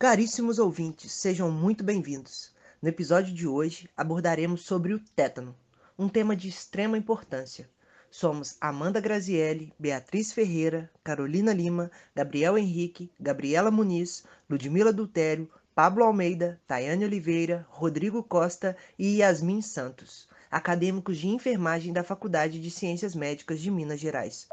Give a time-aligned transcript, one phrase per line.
[0.00, 2.52] Caríssimos ouvintes, sejam muito bem-vindos.
[2.80, 5.56] No episódio de hoje abordaremos sobre o tétano,
[5.98, 7.68] um tema de extrema importância.
[8.08, 16.60] Somos Amanda Grazielli, Beatriz Ferreira, Carolina Lima, Gabriel Henrique, Gabriela Muniz, Ludmila Dultério, Pablo Almeida,
[16.64, 23.58] Tayane Oliveira, Rodrigo Costa e Yasmin Santos, acadêmicos de enfermagem da Faculdade de Ciências Médicas
[23.58, 24.46] de Minas Gerais.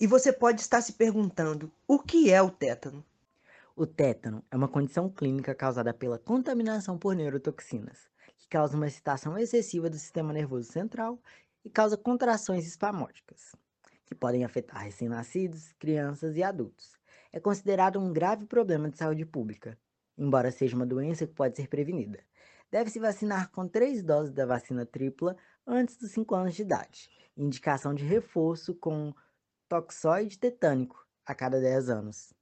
[0.00, 3.04] E você pode estar se perguntando: o que é o tétano?
[3.80, 9.38] O tétano é uma condição clínica causada pela contaminação por neurotoxinas, que causa uma excitação
[9.38, 11.22] excessiva do sistema nervoso central
[11.64, 13.54] e causa contrações espasmódicas,
[14.04, 16.98] que podem afetar recém-nascidos, crianças e adultos.
[17.32, 19.78] É considerado um grave problema de saúde pública,
[20.16, 22.18] embora seja uma doença que pode ser prevenida.
[22.72, 27.94] Deve-se vacinar com três doses da vacina tripla antes dos 5 anos de idade, indicação
[27.94, 29.14] de reforço com
[29.68, 32.36] toxoide tetânico a cada 10 anos.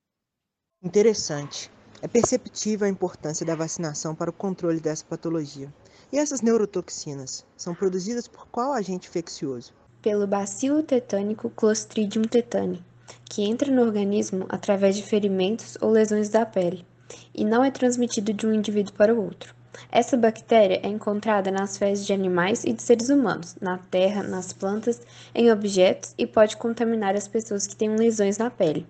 [0.87, 1.69] Interessante.
[2.01, 5.73] É perceptível a importância da vacinação para o controle dessa patologia.
[6.13, 9.73] E essas neurotoxinas são produzidas por qual agente infeccioso?
[10.01, 12.85] Pelo bacilo tetânico Clostridium tetani,
[13.25, 16.87] que entra no organismo através de ferimentos ou lesões da pele,
[17.35, 19.57] e não é transmitido de um indivíduo para o outro.
[19.91, 24.53] Essa bactéria é encontrada nas fezes de animais e de seres humanos, na terra, nas
[24.53, 25.01] plantas,
[25.35, 28.87] em objetos e pode contaminar as pessoas que têm lesões na pele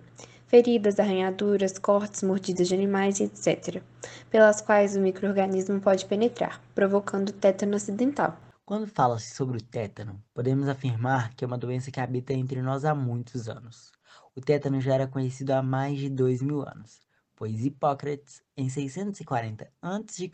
[0.47, 3.83] feridas, arranhaduras, cortes, mordidas de animais, etc.,
[4.29, 8.37] pelas quais o microorganismo pode penetrar, provocando tétano acidental.
[8.65, 12.85] Quando fala-se sobre o tétano, podemos afirmar que é uma doença que habita entre nós
[12.85, 13.91] há muitos anos.
[14.35, 17.01] O tétano já era conhecido há mais de dois mil anos,
[17.35, 20.31] pois Hipócrates, em 640 a.C.,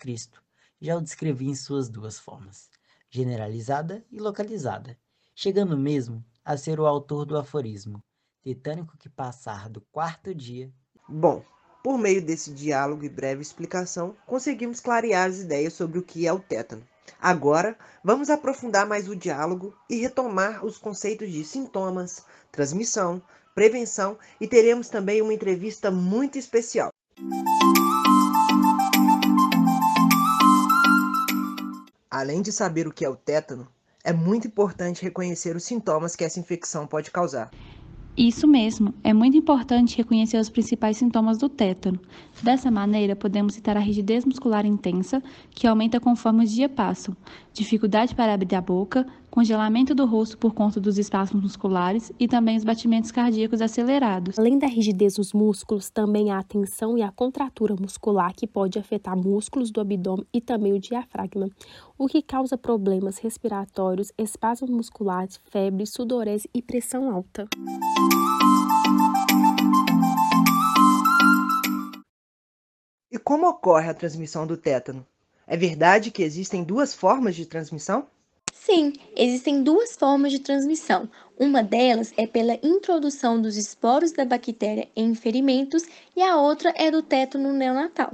[0.80, 2.69] já o descrevia em suas duas formas,
[3.09, 4.97] generalizada e localizada,
[5.34, 8.03] chegando mesmo a ser o autor do aforismo
[8.44, 10.72] tetânico que passar do quarto dia.
[11.08, 11.44] Bom,
[11.83, 16.34] por meio desse diálogo e breve explicação, conseguimos clarear as ideias sobre o que é
[16.34, 16.85] o tétano.
[17.22, 23.22] Agora, vamos aprofundar mais o diálogo e retomar os conceitos de sintomas, transmissão,
[23.56, 26.89] prevenção e teremos também uma entrevista muito especial.
[32.09, 33.68] Além de saber o que é o tétano,
[34.03, 37.50] é muito importante reconhecer os sintomas que essa infecção pode causar.
[38.16, 42.00] Isso mesmo, é muito importante reconhecer os principais sintomas do tétano.
[42.44, 47.18] Dessa maneira, podemos citar a rigidez muscular intensa, que aumenta conforme os dias passam,
[47.51, 52.55] dificuldade para abrir a boca, congelamento do rosto por conta dos espaços musculares e também
[52.55, 54.38] os batimentos cardíacos acelerados.
[54.38, 59.17] Além da rigidez dos músculos, também a tensão e a contratura muscular que pode afetar
[59.17, 61.49] músculos do abdômen e também o diafragma,
[61.97, 67.47] o que causa problemas respiratórios, espasmos musculares, febre, sudorese e pressão alta.
[73.11, 75.03] E como ocorre a transmissão do tétano?
[75.47, 78.05] É verdade que existem duas formas de transmissão?
[78.53, 81.09] Sim, existem duas formas de transmissão.
[81.38, 85.84] Uma delas é pela introdução dos esporos da bactéria em ferimentos
[86.16, 88.13] e a outra é do tétano neonatal.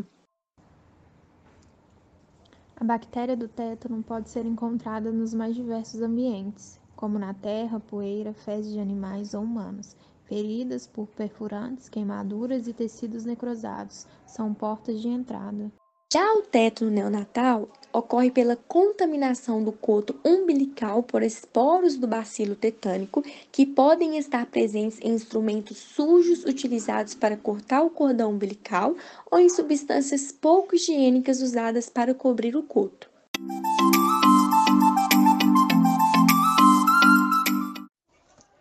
[2.75, 8.33] A bactéria do tétano pode ser encontrada nos mais diversos ambientes, como na terra, poeira,
[8.33, 9.95] fezes de animais ou humanos.
[10.23, 15.69] Feridas por perfurantes, queimaduras e tecidos necrosados são portas de entrada.
[16.11, 23.23] Já o tétano neonatal ocorre pela contaminação do coto umbilical por esporos do bacilo tetânico,
[23.51, 28.95] que podem estar presentes em instrumentos sujos utilizados para cortar o cordão umbilical
[29.29, 33.07] ou em substâncias pouco higiênicas usadas para cobrir o coto.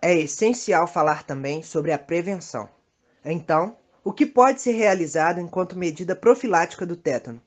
[0.03, 2.69] É essencial falar também sobre a prevenção.
[3.25, 3.75] Então,
[4.08, 7.42] o que pode ser realizado enquanto medida profilática do tétano?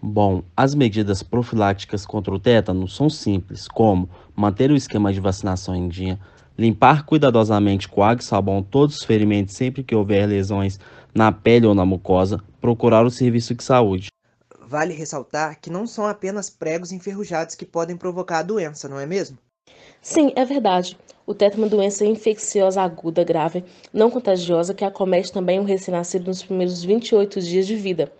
[0.00, 5.74] Bom, as medidas profiláticas contra o tétano são simples, como manter o esquema de vacinação
[5.74, 6.16] em dia,
[6.56, 10.78] limpar cuidadosamente com água e sabão todos os ferimentos sempre que houver lesões
[11.12, 14.06] na pele ou na mucosa, procurar o serviço de saúde.
[14.64, 19.06] Vale ressaltar que não são apenas pregos enferrujados que podem provocar a doença, não é
[19.06, 19.38] mesmo?
[20.08, 20.96] Sim, é verdade.
[21.26, 26.28] O tétano é uma doença infecciosa aguda grave, não contagiosa, que acomete também o recém-nascido
[26.28, 28.12] nos primeiros 28 dias de vida,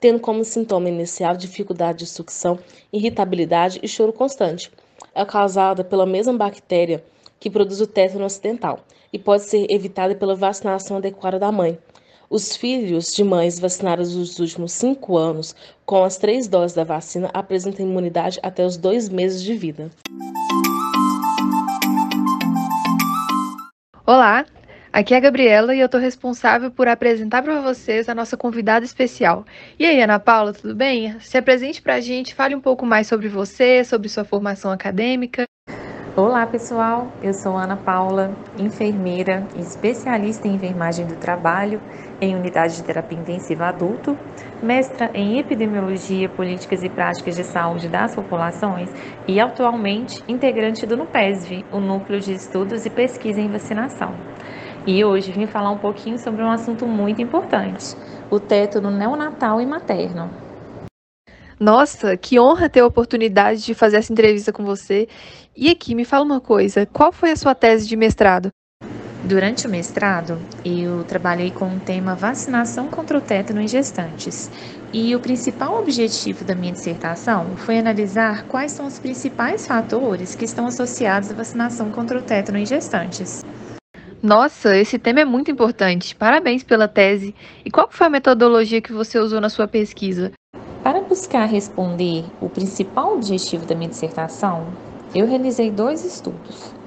[0.00, 2.58] tendo como sintoma inicial dificuldade de sucção,
[2.92, 4.68] irritabilidade e choro constante.
[5.14, 7.04] É causada pela mesma bactéria
[7.38, 8.80] que produz o tétano ocidental
[9.12, 11.78] e pode ser evitada pela vacinação adequada da mãe.
[12.28, 15.54] Os filhos de mães vacinadas nos últimos cinco anos
[15.86, 19.88] com as três doses da vacina apresentam imunidade até os dois meses de vida.
[24.08, 24.46] Olá,
[24.90, 28.82] Aqui é a Gabriela e eu estou responsável por apresentar para vocês a nossa convidada
[28.82, 29.44] especial.
[29.78, 31.20] E aí, Ana Paula, tudo bem?
[31.20, 35.44] Se apresente para a gente, fale um pouco mais sobre você, sobre sua formação acadêmica.
[36.16, 37.12] Olá, pessoal.
[37.22, 41.78] Eu sou Ana Paula, enfermeira especialista em enfermagem do trabalho
[42.20, 44.16] em unidade de terapia intensiva adulto,
[44.62, 48.90] mestra em epidemiologia, políticas e práticas de saúde das populações
[49.26, 54.14] e atualmente integrante do NUPESV, o Núcleo de Estudos e Pesquisa em Vacinação.
[54.86, 57.94] E hoje vim falar um pouquinho sobre um assunto muito importante:
[58.30, 60.30] o teto no neonatal e materno.
[61.60, 65.08] Nossa, que honra ter a oportunidade de fazer essa entrevista com você.
[65.56, 68.50] E aqui, me fala uma coisa: qual foi a sua tese de mestrado?
[69.28, 74.50] Durante o mestrado, eu trabalhei com o tema vacinação contra o tétano em gestantes.
[74.90, 80.46] E o principal objetivo da minha dissertação foi analisar quais são os principais fatores que
[80.46, 83.44] estão associados à vacinação contra o tétano em gestantes.
[84.22, 86.16] Nossa, esse tema é muito importante.
[86.16, 87.34] Parabéns pela tese.
[87.66, 90.32] E qual foi a metodologia que você usou na sua pesquisa?
[90.82, 94.66] Para buscar responder o principal objetivo da minha dissertação,
[95.14, 96.77] eu realizei dois estudos.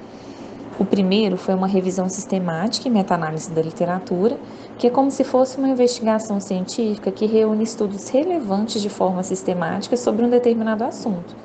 [0.78, 4.38] O primeiro foi uma revisão sistemática e meta-análise da literatura,
[4.78, 9.96] que é como se fosse uma investigação científica que reúne estudos relevantes de forma sistemática
[9.96, 11.36] sobre um determinado assunto.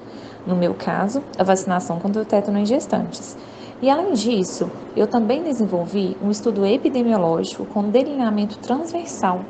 [0.46, 3.36] No meu caso, a vacinação contra o tétano em gestantes
[3.80, 9.42] e além disso, eu também desenvolvi um estudo epidemiológico com delineamento transversal,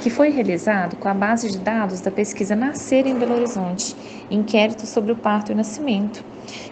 [0.00, 3.96] que foi realizado com a base de dados da pesquisa Nascer em Belo Horizonte,
[4.30, 6.24] inquérito sobre o parto e nascimento,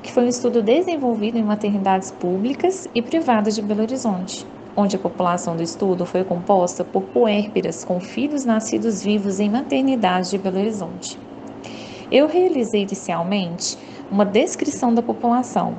[0.02, 4.46] que foi um estudo desenvolvido em maternidades públicas e privadas de Belo Horizonte,
[4.76, 10.30] onde a população do estudo foi composta por puérperas com filhos nascidos vivos em maternidades
[10.30, 11.18] de Belo Horizonte.
[12.12, 13.76] Eu realizei inicialmente
[14.08, 15.74] uma descrição da população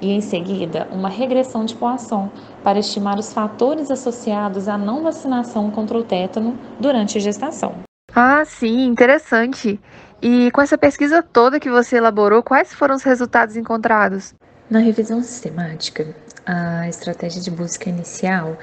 [0.00, 2.30] e, em seguida, uma regressão de Poisson
[2.62, 7.74] para estimar os fatores associados à não vacinação contra o tétano durante a gestação.
[8.14, 9.80] Ah, sim, interessante.
[10.22, 14.34] E com essa pesquisa toda que você elaborou, quais foram os resultados encontrados?
[14.70, 16.14] Na revisão sistemática,
[16.44, 18.58] a estratégia de busca inicial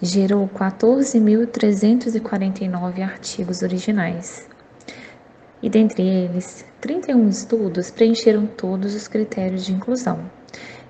[0.00, 4.48] gerou 14.349 artigos originais.
[5.62, 10.30] E dentre eles, 31 estudos preencheram todos os critérios de inclusão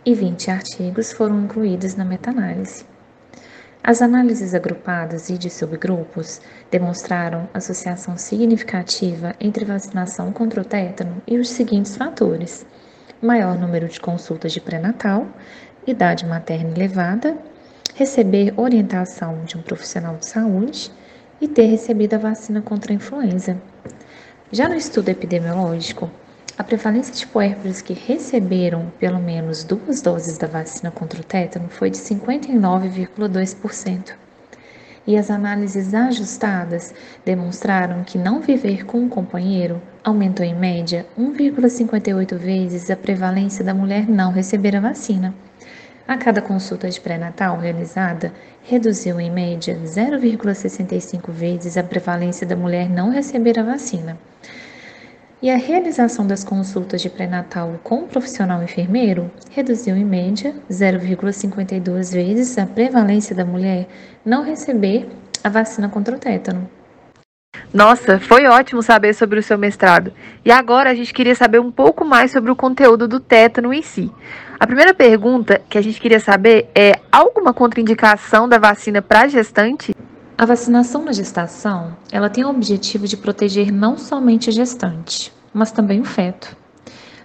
[0.05, 2.85] e 20 artigos foram incluídos na meta-análise.
[3.83, 6.41] As análises agrupadas e de subgrupos
[6.71, 12.65] demonstraram associação significativa entre vacinação contra o tétano e os seguintes fatores:
[13.21, 15.27] maior número de consultas de pré-natal,
[15.87, 17.37] idade materna elevada,
[17.95, 20.91] receber orientação de um profissional de saúde
[21.41, 23.61] e ter recebido a vacina contra a influenza.
[24.51, 26.11] Já no estudo epidemiológico,
[26.57, 31.69] a prevalência de puérperas que receberam pelo menos duas doses da vacina contra o tétano
[31.69, 34.13] foi de 59,2%.
[35.05, 42.37] E as análises ajustadas demonstraram que não viver com um companheiro aumentou em média 1,58
[42.37, 45.35] vezes a prevalência da mulher não receber a vacina.
[46.07, 52.89] A cada consulta de pré-natal realizada, reduziu em média 0,65 vezes a prevalência da mulher
[52.89, 54.17] não receber a vacina
[55.45, 62.15] e a realização das consultas de pré-natal com o profissional enfermeiro reduziu em média 0,52
[62.15, 63.87] vezes a prevalência da mulher
[64.25, 65.07] não receber
[65.45, 66.67] a vacina contra o tétano.
[67.75, 70.15] Nossa, foi ótimo saber sobre o seu mestrado.
[70.43, 73.83] E agora a gente queria saber um pouco mais sobre o conteúdo do tétano em
[73.83, 74.11] si.
[74.59, 79.95] A primeira pergunta que a gente queria saber é: alguma contraindicação da vacina para gestante?
[80.37, 85.71] A vacinação na gestação, ela tem o objetivo de proteger não somente a gestante, mas
[85.71, 86.57] também o feto.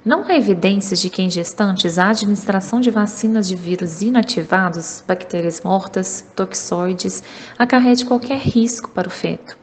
[0.06, 5.60] Não há evidências de que em gestantes a administração de vacinas de vírus inativados, bactérias
[5.62, 7.24] mortas, toxoides,
[7.58, 9.58] acarrete qualquer risco para o feto.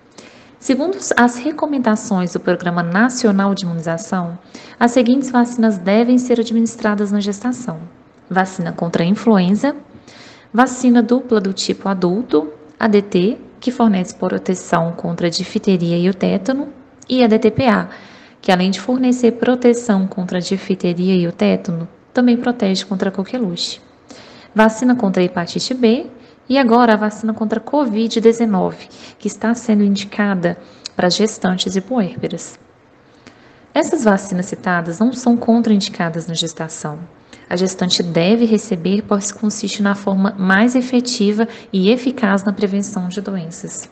[0.59, 4.37] Segundo as recomendações do Programa Nacional de Imunização,
[4.79, 7.79] as seguintes vacinas devem ser administradas na gestação:
[8.29, 9.77] vacina contra a influenza,
[10.53, 16.69] vacina dupla do tipo adulto, ADT, que fornece proteção contra a difteria e o tétano,
[17.09, 17.89] e a DTPA,
[18.41, 23.13] que além de fornecer proteção contra a difteria e o tétano, também protege contra a
[23.13, 23.81] coqueluche.
[24.55, 26.07] Vacina contra a hepatite B
[26.49, 28.75] e agora a vacina contra a Covid-19,
[29.19, 30.57] que está sendo indicada
[30.95, 32.59] para gestantes e puérperas.
[33.75, 36.99] Essas vacinas citadas não são contraindicadas na gestação.
[37.49, 43.21] A gestante deve receber, pois consiste na forma mais efetiva e eficaz na prevenção de
[43.21, 43.89] doenças.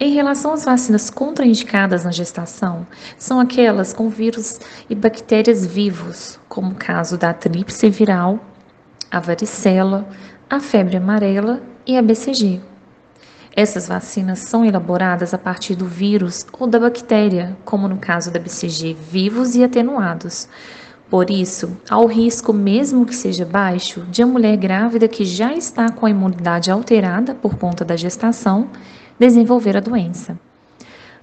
[0.00, 4.58] Em relação às vacinas contraindicadas na gestação, são aquelas com vírus
[4.90, 8.40] e bactérias vivos, como o caso da tríplice viral,
[9.10, 10.08] a varicela,
[10.50, 12.60] a febre amarela e a BCG.
[13.56, 18.40] Essas vacinas são elaboradas a partir do vírus ou da bactéria, como no caso da
[18.40, 20.48] BCG, vivos e atenuados.
[21.14, 25.54] Por isso, há o risco, mesmo que seja baixo, de a mulher grávida que já
[25.54, 28.68] está com a imunidade alterada por conta da gestação
[29.16, 30.36] desenvolver a doença.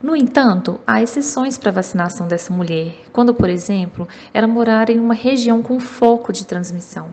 [0.02, 4.98] No entanto, há exceções para a vacinação dessa mulher, quando, por exemplo, ela morar em
[4.98, 7.10] uma região com foco de transmissão,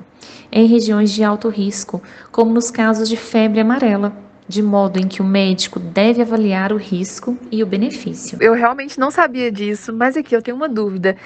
[0.52, 4.12] em regiões de alto risco, como nos casos de febre amarela,
[4.46, 8.38] de modo em que o médico deve avaliar o risco e o benefício.
[8.40, 11.16] Eu realmente não sabia disso, mas aqui eu tenho uma dúvida.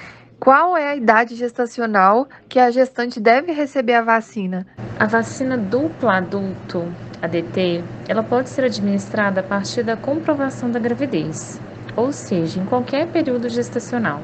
[0.43, 4.67] Qual é a idade gestacional que a gestante deve receber a vacina?
[4.99, 6.85] A vacina dupla adulto,
[7.21, 11.61] ADT, ela pode ser administrada a partir da comprovação da gravidez,
[11.95, 14.19] ou seja, em qualquer período gestacional.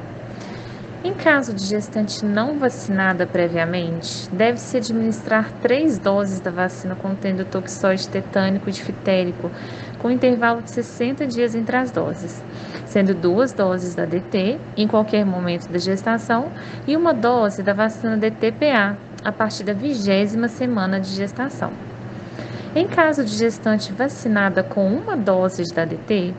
[1.02, 8.06] Em caso de gestante não vacinada previamente, deve-se administrar três doses da vacina contendo toxoide
[8.06, 9.50] tetânico e diftérico,
[10.00, 12.42] com intervalo de 60 dias entre as doses,
[12.86, 16.50] sendo duas doses da DT em qualquer momento da gestação
[16.86, 21.70] e uma dose da vacina DTPA a partir da vigésima semana de gestação.
[22.74, 26.32] Em caso de gestante vacinada com uma dose da DT,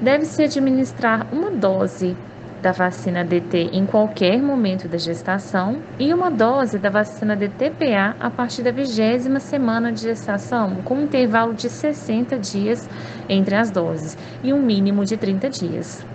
[0.00, 2.16] deve-se administrar uma dose
[2.64, 8.30] da vacina DT em qualquer momento da gestação e uma dose da vacina DTPA a
[8.30, 12.88] partir da vigésima semana de gestação, com um intervalo de 60 dias
[13.28, 16.06] entre as doses e um mínimo de 30 dias.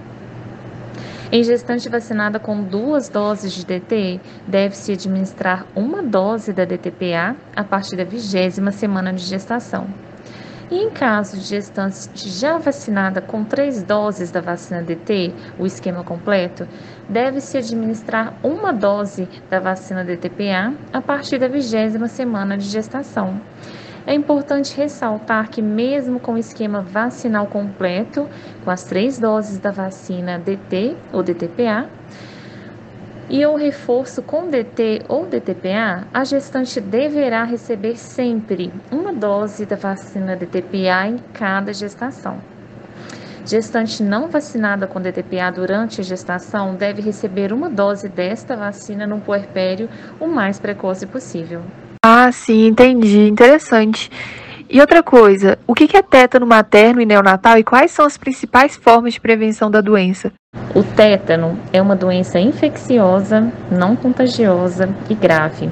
[1.31, 7.63] Em gestante vacinada com duas doses de DT, deve-se administrar uma dose da DTPA a
[7.63, 9.85] partir da vigésima semana de gestação.
[10.71, 16.03] E em caso de gestante já vacinada com três doses da vacina DT, o esquema
[16.03, 16.67] completo,
[17.09, 23.41] deve-se administrar uma dose da vacina DTPA a partir da vigésima semana de gestação.
[24.05, 28.29] É importante ressaltar que, mesmo com o esquema vacinal completo,
[28.63, 31.89] com as três doses da vacina DT ou DTPA,
[33.29, 39.75] e o reforço com DT ou DTPA, a gestante deverá receber sempre uma dose da
[39.75, 42.39] vacina DTPA em cada gestação.
[43.45, 49.19] Gestante não vacinada com DTPA durante a gestação deve receber uma dose desta vacina no
[49.19, 51.61] puerpério o mais precoce possível.
[52.03, 53.27] Ah, sim, entendi.
[53.27, 54.09] Interessante.
[54.69, 58.75] E outra coisa, o que é tétano materno e neonatal e quais são as principais
[58.75, 60.31] formas de prevenção da doença?
[60.79, 65.69] O tétano é uma doença infecciosa, não contagiosa e grave.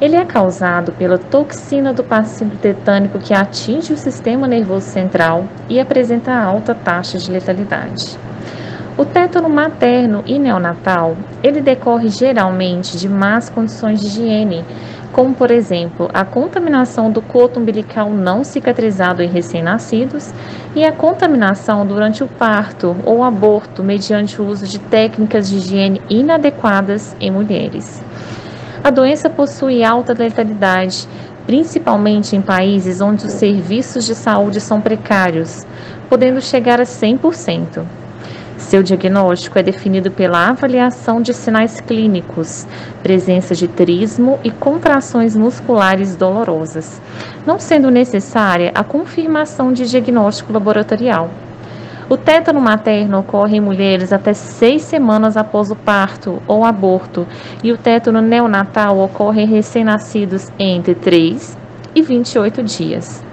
[0.00, 5.78] Ele é causado pela toxina do bacilo tetânico que atinge o sistema nervoso central e
[5.78, 8.18] apresenta alta taxa de letalidade.
[8.96, 14.64] O tétano materno e neonatal, ele decorre geralmente de más condições de higiene,
[15.12, 20.32] como por exemplo a contaminação do coto umbilical não cicatrizado em recém-nascidos
[20.74, 26.00] e a contaminação durante o parto ou aborto mediante o uso de técnicas de higiene
[26.08, 28.02] inadequadas em mulheres.
[28.82, 31.06] A doença possui alta letalidade,
[31.46, 35.66] principalmente em países onde os serviços de saúde são precários,
[36.08, 37.99] podendo chegar a 100%.
[38.60, 42.66] Seu diagnóstico é definido pela avaliação de sinais clínicos,
[43.02, 47.00] presença de trismo e contrações musculares dolorosas,
[47.44, 51.30] não sendo necessária a confirmação de diagnóstico laboratorial.
[52.08, 57.26] O tétano materno ocorre em mulheres até seis semanas após o parto ou aborto,
[57.64, 61.56] e o tétano neonatal ocorre em recém-nascidos entre 3
[61.94, 63.29] e 28 dias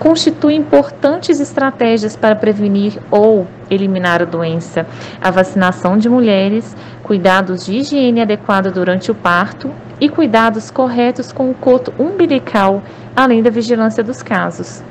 [0.00, 4.86] constitui importantes estratégias para prevenir ou eliminar a doença,
[5.20, 11.50] a vacinação de mulheres, cuidados de higiene adequada durante o parto e cuidados corretos com
[11.50, 12.82] o coto umbilical,
[13.14, 14.82] além da vigilância dos casos.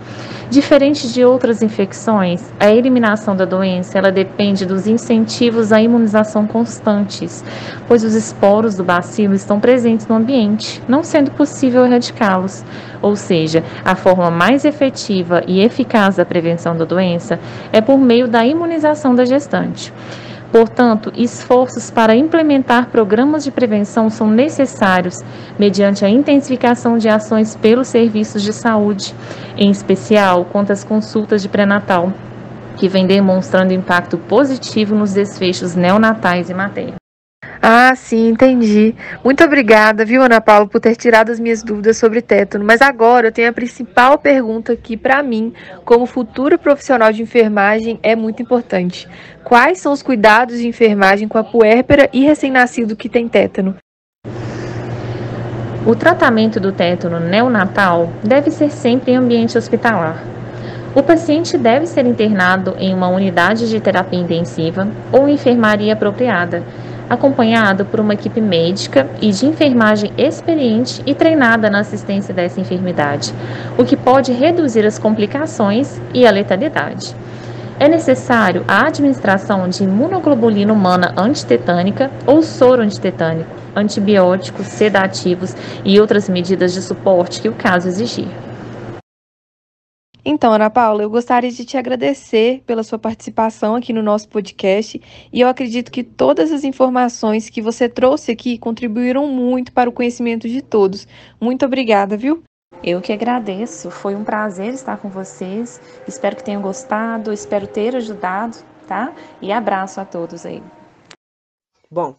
[0.50, 7.44] Diferente de outras infecções, a eliminação da doença ela depende dos incentivos à imunização constantes,
[7.88, 12.66] pois os esporos do bacilo estão presentes no ambiente, não sendo possível erradicá-los.
[13.00, 17.40] Ou seja, a forma mais efetiva e eficaz da prevenção da doença
[17.72, 19.94] é por meio da imunização da gestante.
[20.52, 25.24] Portanto, esforços para implementar programas de prevenção são necessários
[25.60, 29.14] mediante a intensificação de ações pelos serviços de saúde,
[29.56, 32.12] em especial quanto às consultas de pré-natal,
[32.78, 36.99] que vem demonstrando impacto positivo nos desfechos neonatais e maternos.
[37.62, 38.96] Ah, sim, entendi.
[39.24, 42.64] Muito obrigada, viu, Ana Paula, por ter tirado as minhas dúvidas sobre tétano.
[42.64, 48.00] Mas agora eu tenho a principal pergunta que, para mim, como futuro profissional de enfermagem,
[48.02, 49.10] é muito importante.
[49.44, 53.76] Quais são os cuidados de enfermagem com a puérpera e recém-nascido que tem tétano?
[55.86, 60.24] O tratamento do tétano neonatal deve ser sempre em ambiente hospitalar.
[60.96, 66.64] O paciente deve ser internado em uma unidade de terapia intensiva ou enfermaria apropriada,
[67.10, 73.34] acompanhado por uma equipe médica e de enfermagem experiente e treinada na assistência dessa enfermidade,
[73.78, 77.16] o que pode reduzir as complicações e a letalidade.
[77.80, 86.28] É necessário a administração de imunoglobulina humana antitetânica ou soro antitetânico, antibióticos, sedativos e outras
[86.28, 88.28] medidas de suporte que o caso exigir.
[90.24, 95.02] Então, Ana Paula, eu gostaria de te agradecer pela sua participação aqui no nosso podcast
[95.32, 99.94] e eu acredito que todas as informações que você trouxe aqui contribuíram muito para o
[99.94, 101.08] conhecimento de todos.
[101.40, 102.44] Muito obrigada, viu?
[102.84, 105.80] Eu que agradeço, foi um prazer estar com vocês.
[106.06, 108.58] Espero que tenham gostado, espero ter ajudado,
[108.88, 109.14] tá?
[109.42, 110.62] E abraço a todos aí.
[111.90, 112.16] Bom,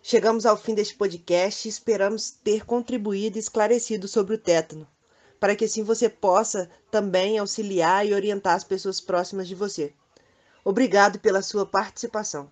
[0.00, 4.86] chegamos ao fim deste podcast e esperamos ter contribuído e esclarecido sobre o tétano
[5.38, 9.92] para que assim você possa também auxiliar e orientar as pessoas próximas de você.
[10.64, 12.50] Obrigado pela sua participação.